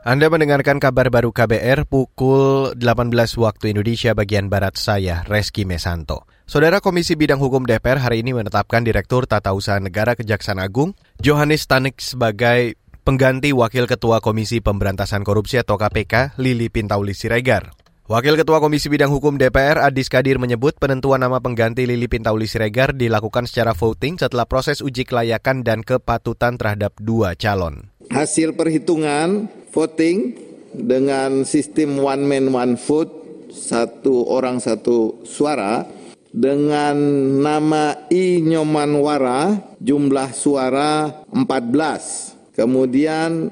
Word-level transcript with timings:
Anda 0.00 0.32
mendengarkan 0.32 0.80
kabar 0.80 1.12
baru 1.12 1.28
KBR 1.28 1.84
pukul 1.84 2.72
18 2.72 3.12
waktu 3.36 3.76
Indonesia 3.76 4.16
bagian 4.16 4.48
Barat 4.48 4.80
saya, 4.80 5.28
Reski 5.28 5.68
Mesanto. 5.68 6.24
Saudara 6.48 6.80
Komisi 6.80 7.20
Bidang 7.20 7.36
Hukum 7.36 7.68
DPR 7.68 8.00
hari 8.00 8.24
ini 8.24 8.32
menetapkan 8.32 8.80
Direktur 8.80 9.28
Tata 9.28 9.52
Usaha 9.52 9.76
Negara 9.76 10.16
Kejaksaan 10.16 10.56
Agung, 10.56 10.96
Johannes 11.20 11.68
Tanik 11.68 12.00
sebagai 12.00 12.80
pengganti 13.04 13.52
Wakil 13.52 13.84
Ketua 13.84 14.24
Komisi 14.24 14.64
Pemberantasan 14.64 15.20
Korupsi 15.20 15.60
atau 15.60 15.76
KPK, 15.76 16.40
Lili 16.40 16.72
Pintauli 16.72 17.12
Siregar. 17.12 17.68
Wakil 18.08 18.40
Ketua 18.40 18.56
Komisi 18.56 18.88
Bidang 18.88 19.12
Hukum 19.12 19.36
DPR 19.36 19.84
Adis 19.84 20.08
Kadir 20.08 20.40
menyebut 20.40 20.80
penentuan 20.80 21.20
nama 21.20 21.44
pengganti 21.44 21.84
Lili 21.84 22.08
Pintauli 22.08 22.48
Siregar 22.48 22.96
dilakukan 22.96 23.44
secara 23.44 23.76
voting 23.76 24.16
setelah 24.16 24.48
proses 24.48 24.80
uji 24.80 25.04
kelayakan 25.04 25.60
dan 25.60 25.84
kepatutan 25.84 26.56
terhadap 26.56 26.96
dua 26.96 27.36
calon. 27.36 27.92
Hasil 28.08 28.56
perhitungan 28.56 29.59
voting 29.70 30.34
dengan 30.70 31.42
sistem 31.42 31.98
one 31.98 32.22
man 32.26 32.46
one 32.54 32.74
vote 32.78 33.10
satu 33.50 34.30
orang 34.30 34.62
satu 34.62 35.22
suara 35.26 35.82
dengan 36.30 36.94
nama 37.42 38.06
I 38.06 38.38
Nyomanwara 38.38 39.74
jumlah 39.82 40.30
suara 40.30 41.10
14 41.34 42.54
kemudian 42.54 43.50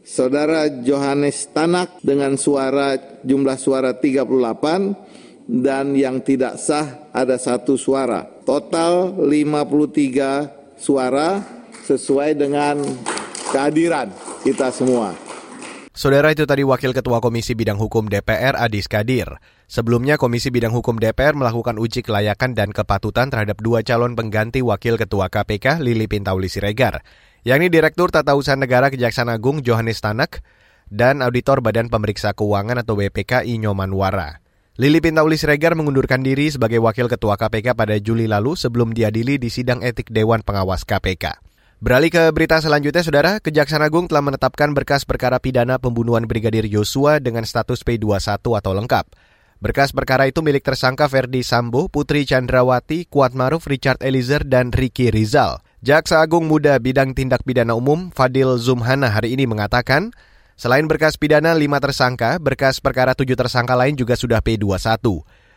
saudara 0.00 0.70
Johannes 0.70 1.44
Tanak 1.52 2.00
dengan 2.00 2.40
suara 2.40 2.96
jumlah 3.20 3.58
suara 3.60 3.92
38 3.92 5.44
dan 5.46 5.94
yang 5.94 6.22
tidak 6.26 6.58
sah 6.58 7.06
ada 7.14 7.38
satu 7.38 7.78
suara. 7.78 8.26
Total 8.42 9.14
53 9.14 10.78
suara 10.78 11.42
sesuai 11.86 12.34
dengan 12.34 12.82
kehadiran 13.50 14.10
kita 14.42 14.74
semua 14.74 15.25
Saudara 15.96 16.28
itu 16.28 16.44
tadi 16.44 16.60
Wakil 16.60 16.92
Ketua 16.92 17.24
Komisi 17.24 17.56
Bidang 17.56 17.80
Hukum 17.80 18.12
DPR 18.12 18.52
Adis 18.52 18.84
Kadir. 18.84 19.40
Sebelumnya 19.64 20.20
Komisi 20.20 20.52
Bidang 20.52 20.76
Hukum 20.76 21.00
DPR 21.00 21.32
melakukan 21.32 21.80
uji 21.80 22.04
kelayakan 22.04 22.52
dan 22.52 22.68
kepatutan 22.68 23.32
terhadap 23.32 23.56
dua 23.64 23.80
calon 23.80 24.12
pengganti 24.12 24.60
Wakil 24.60 25.00
Ketua 25.00 25.32
KPK 25.32 25.80
Lili 25.80 26.04
Pintauli 26.04 26.52
Siregar, 26.52 27.00
yakni 27.48 27.72
Direktur 27.72 28.12
Tata 28.12 28.36
Usaha 28.36 28.60
Negara 28.60 28.92
Kejaksaan 28.92 29.32
Agung 29.32 29.64
Johannes 29.64 30.04
Tanak 30.04 30.44
dan 30.92 31.24
Auditor 31.24 31.64
Badan 31.64 31.88
Pemeriksa 31.88 32.36
Keuangan 32.36 32.84
atau 32.84 33.00
BPK 33.00 33.48
Inyoman 33.48 33.88
Wara. 33.96 34.44
Lili 34.76 35.00
Pintauli 35.00 35.40
Siregar 35.40 35.80
mengundurkan 35.80 36.20
diri 36.20 36.52
sebagai 36.52 36.76
Wakil 36.76 37.08
Ketua 37.08 37.40
KPK 37.40 37.72
pada 37.72 37.96
Juli 37.96 38.28
lalu 38.28 38.52
sebelum 38.52 38.92
diadili 38.92 39.40
di 39.40 39.48
sidang 39.48 39.80
etik 39.80 40.12
Dewan 40.12 40.44
Pengawas 40.44 40.84
KPK. 40.84 41.55
Beralih 41.76 42.08
ke 42.08 42.32
berita 42.32 42.56
selanjutnya, 42.56 43.04
Saudara, 43.04 43.36
Kejaksaan 43.36 43.84
Agung 43.84 44.08
telah 44.08 44.24
menetapkan 44.24 44.72
berkas 44.72 45.04
perkara 45.04 45.36
pidana 45.36 45.76
pembunuhan 45.76 46.24
Brigadir 46.24 46.64
Yosua 46.64 47.20
dengan 47.20 47.44
status 47.44 47.84
P21 47.84 48.40
atau 48.40 48.72
lengkap. 48.72 49.04
Berkas 49.60 49.92
perkara 49.92 50.24
itu 50.24 50.40
milik 50.40 50.64
tersangka 50.64 51.04
Ferdi 51.04 51.44
Sambo, 51.44 51.92
Putri 51.92 52.24
Chandrawati, 52.24 53.04
Kuat 53.12 53.36
Maruf, 53.36 53.68
Richard 53.68 54.00
Eliezer, 54.00 54.48
dan 54.48 54.72
Ricky 54.72 55.12
Rizal. 55.12 55.60
Jaksa 55.84 56.24
Agung 56.24 56.48
Muda 56.48 56.80
Bidang 56.80 57.12
Tindak 57.12 57.44
Pidana 57.44 57.76
Umum 57.76 58.08
Fadil 58.08 58.56
Zumhana 58.56 59.12
hari 59.12 59.36
ini 59.36 59.44
mengatakan, 59.44 60.16
selain 60.56 60.88
berkas 60.88 61.20
pidana 61.20 61.52
lima 61.52 61.76
tersangka, 61.76 62.40
berkas 62.40 62.80
perkara 62.80 63.12
tujuh 63.12 63.36
tersangka 63.36 63.76
lain 63.76 64.00
juga 64.00 64.16
sudah 64.16 64.40
P21. 64.40 64.96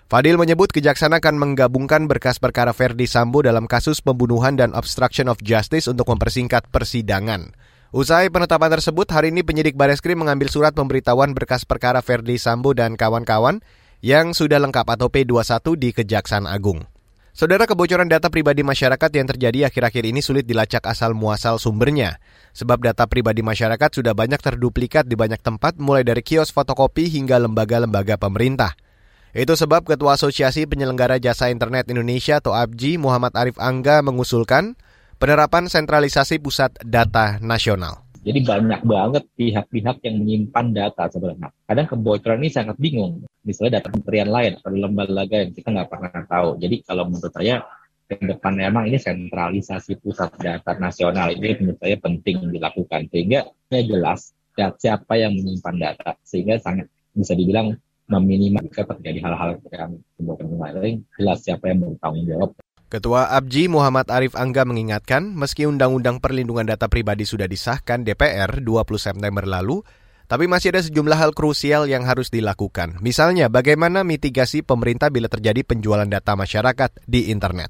Fadil 0.10 0.42
menyebut 0.42 0.74
kejaksaan 0.74 1.14
akan 1.22 1.38
menggabungkan 1.38 2.10
berkas 2.10 2.42
perkara 2.42 2.74
Verdi 2.74 3.06
Sambo 3.06 3.46
dalam 3.46 3.70
kasus 3.70 4.02
pembunuhan 4.02 4.58
dan 4.58 4.74
obstruction 4.74 5.30
of 5.30 5.38
justice 5.46 5.86
untuk 5.86 6.10
mempersingkat 6.10 6.66
persidangan. 6.74 7.54
Usai 7.94 8.34
penetapan 8.34 8.74
tersebut, 8.74 9.06
hari 9.14 9.30
ini 9.30 9.46
penyidik 9.46 9.78
Bareskrim 9.78 10.18
mengambil 10.18 10.50
surat 10.50 10.74
pemberitahuan 10.74 11.38
berkas 11.38 11.62
perkara 11.62 12.02
Verdi 12.02 12.42
Sambo 12.42 12.74
dan 12.74 12.98
kawan-kawan 12.98 13.62
yang 14.02 14.34
sudah 14.34 14.58
lengkap 14.58 14.90
atau 14.90 15.14
P21 15.14 15.78
di 15.78 15.94
Kejaksaan 15.94 16.50
Agung. 16.50 16.90
Saudara 17.30 17.70
kebocoran 17.70 18.10
data 18.10 18.34
pribadi 18.34 18.66
masyarakat 18.66 19.14
yang 19.14 19.30
terjadi 19.30 19.70
akhir-akhir 19.70 20.10
ini 20.10 20.26
sulit 20.26 20.50
dilacak 20.50 20.90
asal 20.90 21.14
muasal 21.14 21.62
sumbernya. 21.62 22.18
Sebab 22.58 22.82
data 22.82 23.06
pribadi 23.06 23.46
masyarakat 23.46 24.02
sudah 24.02 24.18
banyak 24.18 24.42
terduplikat 24.42 25.06
di 25.06 25.14
banyak 25.14 25.38
tempat 25.38 25.78
mulai 25.78 26.02
dari 26.02 26.26
kios 26.26 26.50
fotokopi 26.50 27.14
hingga 27.14 27.38
lembaga-lembaga 27.38 28.18
pemerintah. 28.18 28.74
Itu 29.30 29.54
sebab 29.54 29.86
Ketua 29.86 30.18
Asosiasi 30.18 30.66
Penyelenggara 30.66 31.22
Jasa 31.22 31.54
Internet 31.54 31.86
Indonesia 31.94 32.42
atau 32.42 32.58
ABJI 32.58 32.98
Muhammad 32.98 33.38
Arif 33.38 33.62
Angga 33.62 34.02
mengusulkan 34.02 34.74
penerapan 35.22 35.70
sentralisasi 35.70 36.42
pusat 36.42 36.74
data 36.82 37.38
nasional. 37.38 38.10
Jadi 38.20 38.42
banyak 38.42 38.82
banget 38.84 39.24
pihak-pihak 39.38 40.02
yang 40.04 40.16
menyimpan 40.20 40.66
data 40.74 41.08
sebenarnya. 41.08 41.54
Kadang 41.70 41.88
kebocoran 41.88 42.42
ini 42.42 42.50
sangat 42.52 42.76
bingung. 42.82 43.24
Misalnya 43.46 43.80
data 43.80 43.94
kementerian 43.94 44.30
lain 44.34 44.52
atau 44.60 44.70
lembaga 44.74 45.36
yang 45.40 45.52
kita 45.54 45.68
nggak 45.72 45.90
pernah 45.94 46.24
tahu. 46.28 46.50
Jadi 46.60 46.76
kalau 46.84 47.08
menurut 47.08 47.32
saya 47.32 47.64
ke 48.10 48.18
depan 48.26 48.54
memang 48.58 48.90
ini 48.90 48.98
sentralisasi 48.98 50.02
pusat 50.02 50.34
data 50.42 50.74
nasional 50.82 51.30
ini 51.30 51.62
menurut 51.62 51.78
saya 51.78 51.96
penting 52.02 52.50
dilakukan 52.50 53.06
sehingga 53.14 53.46
ya 53.70 53.82
jelas 53.86 54.34
siapa 54.58 55.14
yang 55.14 55.38
menyimpan 55.38 55.76
data 55.78 56.18
sehingga 56.26 56.58
sangat 56.58 56.90
bisa 57.14 57.38
dibilang 57.38 57.78
meminimalisir 58.10 58.84
terjadi 58.84 59.20
hal-hal 59.22 59.62
yang 59.70 60.02
kebocoran 60.18 60.58
lain, 60.82 61.06
jelas 61.16 61.46
siapa 61.46 61.70
yang 61.70 61.86
bertanggung 61.86 62.26
jawab. 62.26 62.50
Ketua 62.90 63.30
ABJI 63.38 63.70
Muhammad 63.70 64.10
Arif 64.10 64.34
Angga 64.34 64.66
mengingatkan, 64.66 65.30
meski 65.38 65.70
Undang-Undang 65.70 66.26
Perlindungan 66.26 66.66
Data 66.66 66.90
Pribadi 66.90 67.22
sudah 67.22 67.46
disahkan 67.46 68.02
DPR 68.02 68.66
20 68.66 68.66
September 68.98 69.46
lalu, 69.46 69.86
tapi 70.26 70.50
masih 70.50 70.74
ada 70.74 70.82
sejumlah 70.82 71.14
hal 71.14 71.38
krusial 71.38 71.86
yang 71.86 72.02
harus 72.10 72.34
dilakukan. 72.34 72.98
Misalnya, 72.98 73.46
bagaimana 73.46 74.02
mitigasi 74.02 74.66
pemerintah 74.66 75.14
bila 75.14 75.30
terjadi 75.30 75.62
penjualan 75.62 76.10
data 76.10 76.34
masyarakat 76.34 77.06
di 77.06 77.30
internet. 77.30 77.70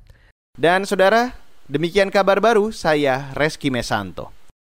Dan 0.56 0.88
saudara, 0.88 1.36
demikian 1.68 2.16
kabar 2.16 2.40
baru 2.40 2.72
saya 2.72 3.36
Reski 3.36 3.68
Mesanto. 3.76 4.39